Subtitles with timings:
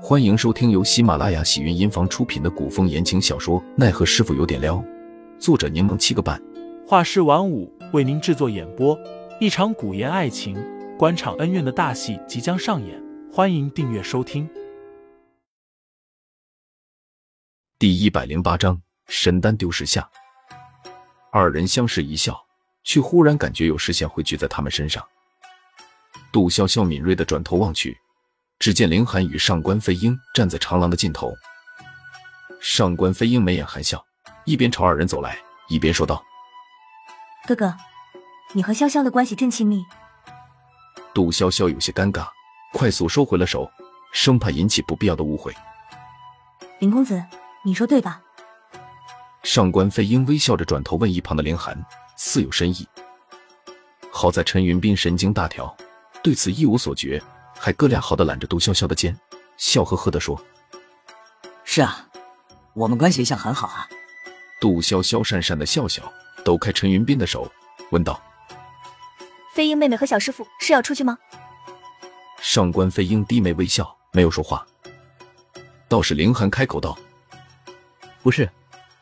[0.00, 4.76] 欢迎收听由喜马拉雅喜云音房出品的古风言情小说《奈何师傅有点撩》，
[5.40, 6.40] 作者柠檬七个半，
[6.86, 8.96] 画师晚舞为您制作演播。
[9.40, 10.56] 一场古言爱情、
[10.96, 14.48] 官场恩怨的大戏即将上演，欢迎订阅收听。
[17.76, 20.08] 第一百零八章：神丹丢失下。
[21.32, 22.40] 二人相视一笑，
[22.84, 25.04] 却忽然感觉有视线汇聚在他们身上。
[26.30, 27.98] 杜潇潇敏锐的转头望去。
[28.58, 31.32] 只见凌寒与上官飞鹰站在长廊的尽头。
[32.60, 34.04] 上官飞鹰眉眼含笑，
[34.44, 35.38] 一边朝二人走来，
[35.68, 36.22] 一边说道
[37.46, 37.72] ：“哥哥，
[38.52, 39.84] 你和潇潇的关系真亲密。”
[41.14, 42.28] 杜潇潇有些尴尬，
[42.72, 43.70] 快速收回了手，
[44.12, 45.54] 生怕引起不必要的误会。
[46.80, 47.24] 林公子，
[47.64, 48.20] 你说对吧？
[49.44, 51.80] 上官飞鹰微笑着转头问一旁的凌寒，
[52.16, 52.86] 似有深意。
[54.10, 55.74] 好在陈云斌神经大条，
[56.24, 57.22] 对此一无所觉。
[57.58, 59.18] 还哥俩好的揽着杜潇潇的肩，
[59.56, 60.40] 笑呵呵的说
[61.64, 62.08] ：“是啊，
[62.72, 63.88] 我们关系一向很好啊。”
[64.60, 66.02] 杜潇潇讪讪的笑笑，
[66.44, 67.50] 抖开陈云斌的手，
[67.90, 68.20] 问道
[69.54, 71.18] ：“飞鹰妹妹和小师傅是要出去吗？”
[72.40, 74.64] 上官飞鹰低眉微笑，没有说话。
[75.88, 76.96] 倒是凌寒开口道
[78.22, 78.48] ：“不是，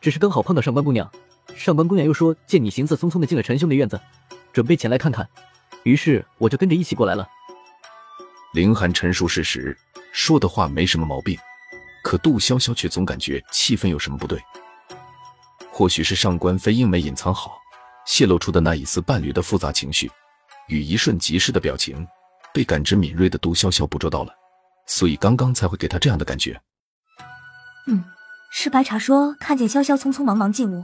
[0.01, 1.09] 只是刚好碰到上官姑娘。
[1.55, 3.99] 上官姑娘又说见你行色匆匆的进了陈兄的院子，
[4.51, 5.27] 准备前来看看，
[5.83, 7.27] 于是我就跟着一起过来了。”
[8.53, 9.77] 凌寒陈述事实，
[10.11, 11.37] 说的话没什么毛病，
[12.03, 14.41] 可杜潇潇却总感觉气氛有什么不对。
[15.71, 17.59] 或许是上官飞鹰没隐藏好，
[18.05, 20.09] 泄露出的那一丝伴侣的复杂情绪
[20.69, 22.07] 与一瞬即逝的表情，
[22.53, 24.33] 被感知敏锐的杜潇潇捕捉到了，
[24.87, 26.59] 所以刚刚才会给他这样的感觉。
[27.85, 28.03] 嗯，
[28.49, 30.83] 是白茶说看见潇潇匆匆忙忙进屋，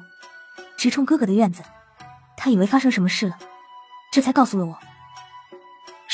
[0.78, 1.64] 直冲哥哥的院子，
[2.38, 3.38] 他以为发生什么事了，
[4.12, 4.78] 这才告诉了我。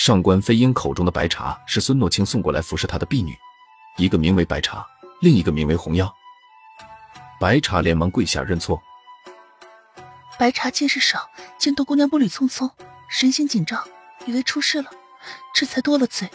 [0.10, 3.38] 上官飞鹰口中的白茶是孙诺清送过来服侍他的婢女，
[3.98, 4.84] 一个名为白茶，
[5.22, 6.12] 另一个名为红药。
[7.40, 8.82] 白茶连忙跪下认错。
[10.40, 11.30] 白茶见识少，
[11.60, 12.72] 见杜姑娘步履匆匆，
[13.08, 13.88] 神情紧张，
[14.26, 14.90] 以为出事了，
[15.54, 16.28] 这才多了嘴，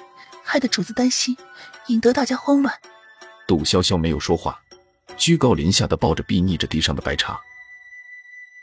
[0.44, 1.36] 害得主子担心，
[1.88, 2.72] 引得大家慌乱。
[3.48, 4.56] 杜潇潇没有说话，
[5.16, 7.40] 居高临下的抱着睥睨着地上的白茶。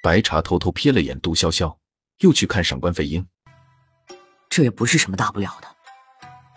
[0.02, 1.76] 白茶偷偷瞥了眼杜潇潇，
[2.20, 3.28] 又去看上官飞鹰。
[4.52, 5.68] 这也不是什么大不了的。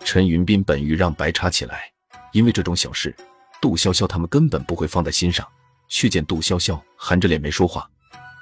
[0.05, 1.89] 陈云斌本欲让白茶起来，
[2.33, 3.15] 因为这种小事，
[3.61, 5.47] 杜潇潇他们根本不会放在心上。
[5.87, 7.87] 却见杜潇潇含着脸没说话，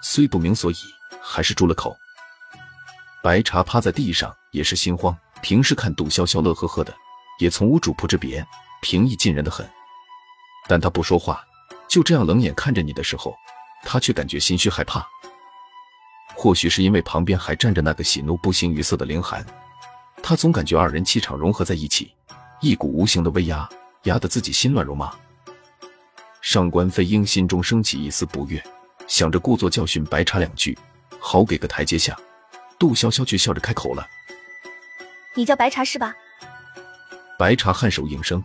[0.01, 0.75] 虽不明所以，
[1.21, 1.93] 还是住了口。
[3.21, 6.95] 白茶趴在地上也是心慌，平时看杜潇潇乐呵呵的，
[7.39, 8.45] 也从无主仆之别，
[8.81, 9.69] 平易近人的很。
[10.69, 11.43] 但他不说话，
[11.87, 13.35] 就这样冷眼看着你的时候，
[13.83, 15.05] 他却感觉心虚害怕。
[16.35, 19.45] 或许是因为旁边还站着那个喜怒不形于色的凌寒，
[20.21, 22.13] 他总感觉二人气场融合在一起，
[22.59, 23.67] 一股无形的威压
[24.03, 25.13] 压得自己心乱如麻。
[26.41, 28.61] 上官飞鹰心中升起一丝不悦，
[29.07, 30.77] 想着故作教训白茶两句，
[31.19, 32.17] 好给个台阶下。
[32.77, 34.05] 杜潇潇却笑着开口了
[35.35, 36.13] ：“你叫白茶是吧？”
[37.39, 38.43] 白茶颔首应声：“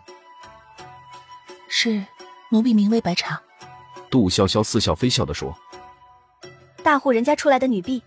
[1.69, 2.05] 是，
[2.51, 3.43] 奴婢名为白茶。”
[4.09, 5.59] 杜潇潇似笑非笑的说。
[6.89, 8.03] 大户人家出来的女婢，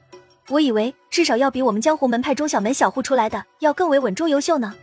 [0.50, 4.74] 我以为至少要比我们江湖门派中小门小户出来的要更为稳重优秀呢。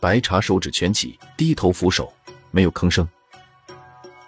[0.00, 2.12] 白茶手指蜷起，低头俯首，
[2.50, 3.08] 没有吭声。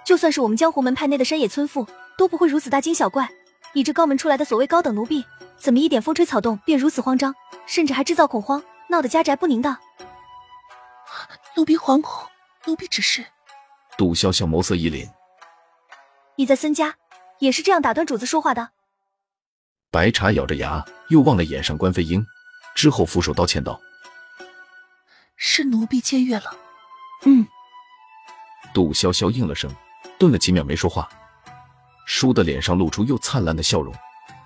[0.06, 1.86] 就算是我们江湖门派内的山野村妇，
[2.16, 3.28] 都不会如此大惊小怪。
[3.74, 5.22] 你这高门出来的所谓高等奴婢，
[5.58, 7.34] 怎么一点风吹草动便如此慌张，
[7.66, 9.76] 甚至还制造恐慌，闹得家宅不宁的？
[11.56, 12.26] 奴婢惶恐，
[12.64, 13.22] 奴婢只是……
[13.98, 15.06] 杜潇潇眸色一凛，
[16.36, 16.96] 你在孙家？
[17.38, 18.70] 也是这样打断主子说话的。
[19.90, 22.24] 白茶咬着牙，又望了眼上官飞鹰，
[22.74, 23.80] 之后俯首道歉道
[25.36, 26.56] ：“是奴婢僭越了。”
[27.24, 27.46] 嗯。
[28.74, 29.70] 杜潇潇应了声，
[30.18, 31.08] 顿了几秒没说话，
[32.06, 33.94] 倏的脸上露出又灿烂的笑容，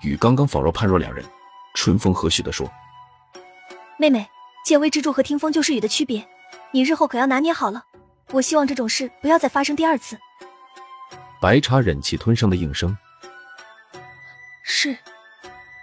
[0.03, 1.25] 与刚刚仿若判若两人，
[1.75, 2.71] 春风和煦的说
[3.99, 4.29] ：“妹妹，
[4.65, 6.29] 见微知著和听风就是雨的区别，
[6.71, 7.85] 你日后可要拿捏好了。
[8.31, 10.17] 我希望这种事不要再发生第二次。”
[11.41, 12.95] 白茶忍气吞声的应声
[14.63, 14.95] ：“是，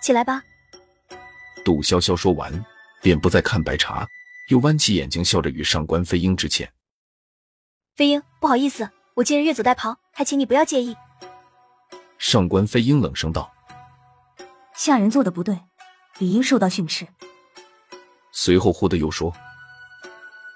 [0.03, 0.43] 起来吧。”
[1.65, 2.63] 杜潇潇说完，
[3.01, 4.07] 便不再看白茶，
[4.49, 6.71] 又弯起眼睛笑着与上官飞鹰致歉
[7.97, 10.95] ：“飞鹰，不好意思，我今日越俎代庖，还请你不要介意。”
[12.19, 13.51] 上官飞鹰冷声道
[14.77, 15.59] ：“下人做的不对，
[16.19, 17.07] 理应受到训斥。”
[18.31, 19.33] 随后忽的又说：“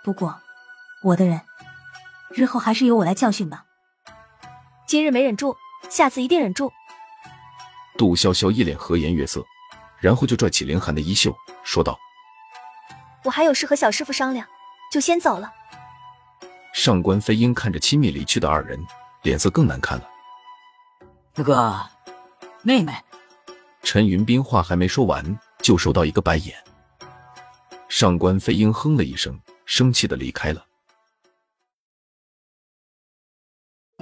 [0.06, 0.40] 不过，
[1.04, 1.42] 我的人，
[2.30, 3.66] 日后还是由我来教训吧。”
[4.92, 5.56] 今日没忍住，
[5.90, 6.70] 下次一定忍住。
[7.98, 9.42] 杜潇潇一脸和颜悦色，
[10.02, 11.34] 然后就拽起凌寒的衣袖，
[11.64, 11.98] 说道
[13.24, 14.46] ：“我还有事和小师傅商量，
[14.92, 15.50] 就先走了。”
[16.76, 18.86] 上官飞鹰看着亲密离去的二人，
[19.22, 20.04] 脸色更难看了。
[21.34, 21.90] 哥哥，
[22.62, 22.94] 妹妹，
[23.84, 26.54] 陈云斌话还没说完，就收到一个白眼。
[27.88, 30.66] 上官飞鹰哼了一声，生气的离开了。